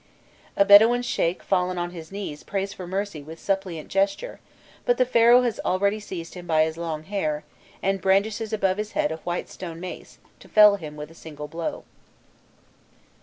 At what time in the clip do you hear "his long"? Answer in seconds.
6.63-7.03